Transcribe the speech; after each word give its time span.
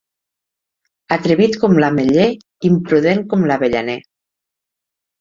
Atrevit 1.17 1.59
com 1.65 1.77
l'ametller, 1.85 2.27
imprudent 2.73 3.25
com 3.35 3.49
l'avellaner. 3.53 4.01